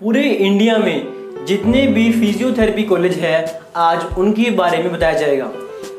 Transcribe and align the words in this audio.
पूरे 0.00 0.22
इंडिया 0.22 0.76
में 0.78 1.44
जितने 1.46 1.86
भी 1.86 2.10
फिजियोथेरेपी 2.12 2.82
कॉलेज 2.82 3.12
है, 3.14 3.60
आज 3.76 4.16
उनके 4.18 4.50
बारे 4.50 4.78
में 4.78 4.90
बताया 4.92 5.18
जाएगा। 5.18 5.44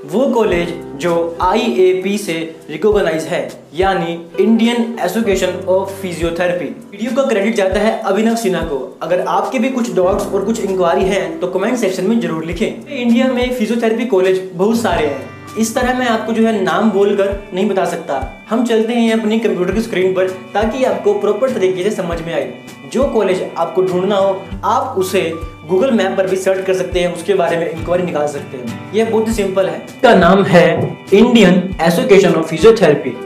वो 0.05 0.25
कॉलेज 0.29 0.73
जो 1.01 1.13
आईएपी 1.41 2.17
से 2.17 2.33
रिकॉग्नाइज 2.69 3.23
है, 3.23 3.47
यानी 3.73 4.13
Indian 4.39 4.97
association 5.05 5.53
of 5.67 5.93
physiotherapy 6.01 6.65
video 6.91 7.15
का 7.15 7.23
क्रेडिट 7.29 7.55
जाता 7.55 7.79
है 7.79 7.97
अभिनव 8.03 8.35
सिन्हा 8.35 8.61
को। 8.63 8.79
अगर 9.01 9.21
आपके 9.21 9.59
भी 9.59 9.69
कुछ 9.69 9.93
डाउट्स 9.95 10.25
और 10.25 10.45
कुछ 10.45 10.59
इंक्वायरी 10.61 11.05
हैं 11.05 11.39
तो 11.39 11.47
कमेंट 11.49 11.77
सेक्शन 11.77 12.07
में 12.07 12.19
ज़रूर 12.19 12.45
लिखें। 12.45 12.67
इंडिया 12.67 13.27
में 13.27 13.49
फिजियोथेरेपी 13.49 14.05
कॉलेज 14.07 14.49
बहुत 14.53 14.81
सारे 14.81 15.07
हैं। 15.07 15.34
इस 15.57 15.75
तरह 15.75 15.99
मैं 15.99 16.07
आपको 16.07 16.33
जो 16.33 16.45
है 16.47 16.63
नाम 16.63 16.91
बोलकर 16.91 17.43
नहीं 17.53 17.69
बता 17.69 17.85
सकता। 17.85 18.45
हम 18.49 18.65
चलते 18.65 18.93
हैं 18.93 19.19
अपनी 19.19 19.39
कंप्यूटर 19.39 19.73
की 19.73 19.81
स्क्रीन 19.81 20.13
पर 20.13 20.27
ताकि 20.27 20.83
आपको 20.83 21.13
प्रॉपर 21.13 21.49
तरीके 21.49 21.83
से 21.83 21.91
समझ 21.91 22.21
में 22.21 22.33
आए। 22.33 22.53
जो 22.93 23.03
कॉलेज 23.03 23.45
आपको 23.57 23.81
ढूंढना 23.81 24.15
हो, 24.15 24.45
आप 24.63 24.97
उसे 24.97 25.33
गूगल 25.67 25.91
मैप 25.91 26.17
पर 26.17 26.27
भी 26.27 26.35
सर्च 26.35 26.65
कर 26.65 26.73
सकते 26.73 26.99
हैं, 26.99 27.13
उसके 27.13 27.33
बारे 27.33 27.57
में 27.57 27.69
इंक्वायरी 27.69 28.03
निकाल 28.03 28.27
सकते 28.27 28.57
हैं। 28.57 28.93
यह 28.93 29.09
बहुत 29.09 29.27
ही 29.27 29.33
सिंपल 29.33 29.69
है। 29.69 29.85
इसका 29.85 30.15
नाम 30.15 30.43
है 30.43 30.97
इंडियन 31.13 31.75
एसोसिएशन 31.81 32.33
ऑफ़ 32.33 32.45
फिजियोथेरेपी 32.45 33.17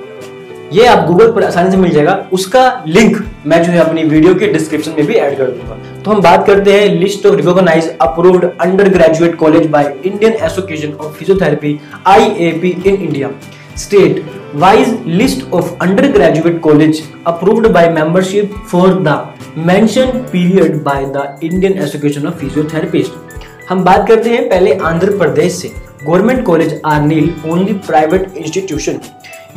ये 0.74 0.86
आप 0.86 1.06
गूगल 1.08 1.32
पर 1.32 1.44
आसानी 1.44 1.72
से 1.72 1.78
मिल 1.78 1.92
जाएगा। 1.92 2.14
उसका 2.34 2.62
लिंक 2.88 3.18
मैं 3.48 3.62
जो 3.64 3.72
है 3.72 3.80
अपनी 3.80 4.04
वीडियो 4.04 4.34
के 4.36 4.48
डिस्क्रिप्शन 4.48 4.92
में 4.92 5.06
भी 5.06 5.14
ऐड 5.16 5.38
कर 5.38 5.52
दूँगा। 5.52 5.78
तो 6.04 6.12
हम 6.12 6.22
बात 6.22 6.46
करते 6.48 6.74
हैं 6.74 6.90
list 6.96 7.26
of 7.26 7.36
recognise 7.36 7.90
approved 8.02 8.46
undergraduate 8.90 9.36
college 9.36 9.68
by 9.68 9.94
Indian 10.06 10.34
association 10.34 10.94
of 10.96 11.14
physiotherapy 11.14 11.80
IAP 12.08 12.70
in 12.86 12.96
India 12.96 13.30
state 13.78 14.24
wise 14.56 14.98
list 15.08 15.52
of 15.54 15.74
undergraduate 16.12 16.60
college 16.62 17.04
approved 17.28 17.68
by 17.68 17.90
membership 17.90 18.56
for 18.72 18.94
the 19.04 19.18
mention 19.58 20.26
period 20.32 20.82
by 20.84 21.06
the 21.08 21.38
Indian 21.44 21.78
association 21.80 22.28
of 22.28 22.38
physiotherapist 22.38 23.70
हम 23.70 23.84
बात 23.84 24.08
करते 24.08 24.30
हैं 24.30 24.48
पहले 24.50 24.74
आंध्र 24.76 25.18
प्रदेश 25.18 25.54
से। 25.54 25.72
Government 26.04 26.44
college 26.46 26.80
are 26.86 27.02
nil 27.02 27.30
only 27.46 27.74
private 27.88 28.38
institution 28.38 29.00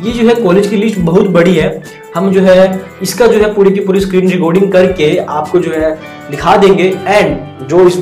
ये 0.01 0.11
जो 0.11 0.27
है 0.27 0.33
college 0.35 0.67
की 0.67 0.75
लिस्ट 0.75 0.97
बहुत 0.99 1.27
बड़ी 1.29 1.53
है। 1.55 1.83
हम 2.15 2.29
जो 2.31 2.41
है, 2.41 2.81
इसका 3.01 3.27
जो 3.27 3.39
है 3.39 3.53
पूरी 3.53 3.71
की 3.71 3.79
पूरी 3.79 3.99
स्क्रीन 3.99 4.29
रिकॉर्डिंग 4.29 4.71
करके 4.71 5.15
आपको 5.17 5.59
जो 5.59 5.71
है 5.71 5.91
दिखा 6.31 6.55
देंगे 6.57 6.83
एंड 7.07 7.67
जो 7.67 7.85
इस 7.87 7.97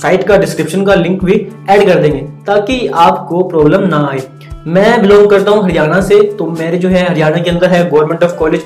साइट 0.00 0.26
का 0.28 0.36
डिस्क्रिप्शन 0.38 0.84
का 0.84 0.94
लिंक 0.94 1.24
भी 1.24 1.34
ऐड 1.70 1.86
कर 1.86 2.00
देंगे 2.02 2.20
ताकि 2.46 2.86
आपको 2.86 3.42
प्रॉब्लम 3.48 3.86
ना 3.88 4.06
आए। 4.06 4.22
मैं 4.66 5.00
बिलोंग 5.02 5.28
करता 5.30 5.50
हूँ 5.50 5.64
हरियाणा 5.64 6.00
से 6.00 6.20
तो 6.38 6.46
मेरे 6.50 6.78
जो 6.78 6.88
है 6.88 7.08
हरियाणा 7.08 7.38
के 7.38 7.50
अंदर 7.50 7.70
है 7.70 7.88
government 7.90 8.24
of 8.24 8.34
college 8.36 8.62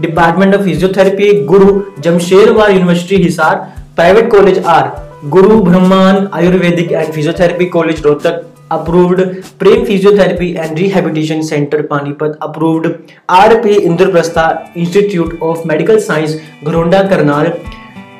department 0.00 0.54
of 0.54 0.62
physiotherapy 0.62 1.32
Guru 1.44 1.80
Jambheshwar 2.00 2.70
university 2.70 3.22
Hisar 3.22 3.56
private 3.96 4.30
college 4.30 4.64
are, 4.66 4.90
Guru 5.26 5.60
Brahman 5.62 6.28
ayurvedic 6.34 6.92
and 6.92 7.12
physiotherapy 7.12 7.66
college 7.68 8.02
Rohtak. 8.04 8.46
Approved 8.70 9.20
Prem 9.60 9.84
physiotherapy 9.84 10.50
and 10.50 10.78
rehabilitation 10.78 11.40
centre 11.42 11.82
Panipat 11.86 12.38
approved 12.42 12.86
R 13.30 13.54
P 13.62 13.74
Indraprastha 13.74 14.46
institute 14.76 15.38
of 15.42 15.66
medical 15.68 15.98
science 16.00 16.36
Gharaunda 16.64 17.02
Karnal 17.10 17.52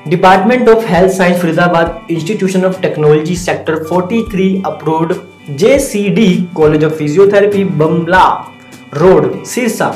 department 0.08 0.68
of 0.68 0.86
health 0.86 1.12
science 1.12 1.40
Faridabad 1.40 2.06
institution 2.10 2.64
of 2.64 2.80
technology 2.82 3.36
sector 3.38 3.82
43 3.84 4.64
approved 4.66 5.14
J 5.58 5.78
C 5.80 6.08
D 6.14 6.28
college 6.56 6.84
of 6.84 6.92
physiotherapy 6.94 7.64
Bamla 7.82 8.24
road 8.94 9.42
Sirsa 9.46 9.88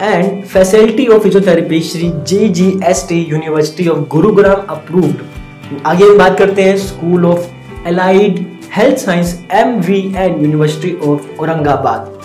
and 0.00 0.42
facility 0.44 1.06
of 1.06 1.22
physiotherapy 1.22 1.80
Shri 1.82 2.10
J 2.28 2.48
G 2.50 2.68
S 2.84 3.04
T 3.08 3.20
university 3.30 3.88
of 3.88 4.06
Gurugram 4.08 4.66
approved 4.76 5.82
आगे 5.86 6.04
हम 6.04 6.18
बात 6.18 6.38
करते 6.38 6.62
हैं 6.62 6.76
school 6.78 7.26
of 7.26 7.88
allied 7.88 8.44
health 8.76 8.98
science 8.98 9.32
M 9.52 9.68
V 9.80 9.98
N 10.16 10.40
university 10.42 10.92
of 11.06 11.40
Aurangabad 11.40 12.18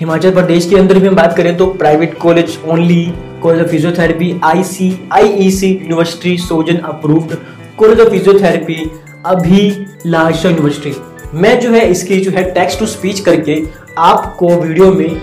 Himachal 0.00 0.30
Pradesh 0.30 0.68
के 0.68 0.76
अंदर 0.76 0.98
भी 0.98 1.06
हम 1.08 1.14
बात 1.16 1.36
करें 1.36 1.56
तो 1.56 1.66
private 1.72 2.16
college 2.18 2.58
only 2.68 3.04
college 3.42 3.62
of 3.62 3.68
physiotherapy 3.70 4.32
I 4.44 4.62
C 4.62 4.88
I 5.12 5.28
E 5.46 5.50
C 5.50 5.68
university 5.72 6.36
Solan 6.38 6.76
approved 6.84 7.36
college 7.78 8.00
of 8.00 8.08
physiotherapy 8.08 8.90
Abhilashi 10.06 10.48
university 10.48 10.94
मैं 11.34 11.58
जो 11.60 11.70
है 11.70 11.86
इसकी 11.90 12.20
जो 12.20 12.30
है 12.30 12.42
टेक्स्ट 12.50 12.78
टू 12.78 12.86
स्पीच 12.86 13.20
करके 13.20 13.62
आपको 13.98 14.48
वीडियो 14.56 14.92
में 14.92 15.20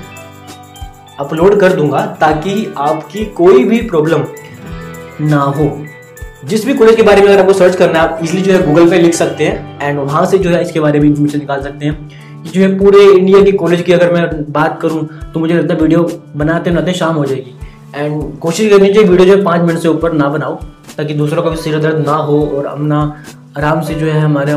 अपलोड 1.20 1.60
कर 1.60 1.74
दूँगा 1.74 2.06
ताकि 2.22 2.74
आपकी 2.78 3.26
कोई 3.36 3.64
भी 3.64 3.82
प्रॉब्लम 3.82 4.26
ना 5.22 5.42
हो। 5.58 5.68
जिस 6.50 6.66
भी 6.66 6.74
कॉलेज 6.74 6.96
के 6.96 7.04
बारे 7.04 7.22
में 7.22 7.28
अगर 7.28 7.40
आपको 7.40 7.54
सर्च 7.54 7.76
करना 7.76 8.02
है, 8.02 8.08
आप 8.08 8.20
इजिली 8.24 8.42
जो 8.42 8.54
है 8.54 8.66
गूगल 8.66 8.90
पे 8.90 8.98
लिख 9.00 9.14
सकते 9.14 9.46
हैं 9.46 9.80
एंड 9.82 10.00
वहाँ 10.00 10.26
से 10.26 10.38
जो 10.38 10.50
है 10.50 10.62
इसके 10.62 10.80
बारे 10.80 11.00
में 11.00 11.08
इन्फॉर्मेशन 11.08 11.40
निकाल 11.40 11.62
सकते 11.64 11.86
हैं 11.86 12.44
जो 12.46 12.62
है 12.62 12.78
पूरे 12.80 13.04
इंडिया 13.08 13.42
के 13.44 13.52
कॉलेज 13.54 13.82
की 13.82 13.94
अगर 13.94 14.12
मैं 14.14 14.52
बात 14.54 14.80
करूँ 14.82 15.08
तो 15.34 15.40
मुझे 15.40 15.54
लगता 15.54 15.74
है 15.74 15.80
वीडियो 15.80 16.04
बनाते 16.36 16.72
बनाते 16.72 16.94
शाम 16.94 17.16
हो 17.16 17.26
जाएगी। 17.26 17.56
एंड 17.96 18.38
कोशिश 18.40 18.70
करनी 18.70 18.94
चाहिए 18.94 19.10
वीडियो 19.10 19.28
जो 19.28 19.36
है 19.36 19.44
पाँच 19.44 19.62
मिनट 19.62 19.80
से 19.80 19.88
ऊपर 19.88 20.14
ना 20.14 20.28
बनाओ, 20.30 20.56
ताकि 20.98 21.14
दूसरों 21.14 21.44
का 21.44 21.50
भी 21.50 21.58
सिर 21.58 21.80
दर्द 21.80 22.06
ना 22.08 22.16
हो 22.28 22.42
और 22.48 22.68
हम 22.68 22.86
ना 22.86 23.00
आराम 23.58 23.82
से 23.82 23.96
जो 23.96 24.06
है 24.06 24.20
हमारा 24.20 24.56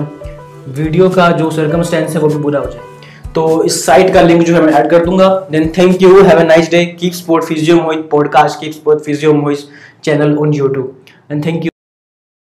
वीडियो 0.68 1.08
का 1.10 1.30
जो 1.32 1.50
सर्कमस्टेंस 1.50 2.14
है 2.14 2.20
वो 2.20 2.28
भी 2.28 2.42
पूरा 2.42 2.60
हो 2.60 2.66
जाए। 2.66 3.32
तो 3.34 3.62
इस 3.64 3.84
साइट 3.86 4.12
का 4.14 4.22
लिंक 4.22 4.42
जो 4.42 4.54
है 4.54 4.62
मैं 4.62 4.72
ऐड 4.72 4.90
कर 4.90 5.04
दूँगा। 5.04 5.28
Then 5.52 5.72
thank 5.78 6.02
you 6.02 6.22
have 6.22 6.38
a 6.38 6.44
nice 6.44 6.70
day 6.70 6.84
keep 7.00 7.12
support 7.14 7.44
physio 7.44 7.80
Mohit 7.82 8.08
podcast 8.10 8.60
keep 8.60 8.72
support 8.72 9.04
physio 9.04 9.32
Mohit 9.34 9.68
channel 10.04 10.36
on 10.36 10.54
YouTube 10.54 10.96
and 11.30 11.44
thank 11.46 11.64
you 11.64 11.77